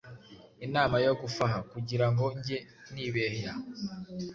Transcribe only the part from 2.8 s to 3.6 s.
nibehya